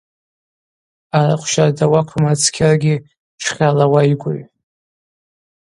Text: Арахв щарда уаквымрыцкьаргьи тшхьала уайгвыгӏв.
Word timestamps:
Арахв 1.17 1.45
щарда 1.51 1.85
уаквымрыцкьаргьи 1.91 2.95
тшхьала 3.39 3.85
уайгвыгӏв. 3.91 4.51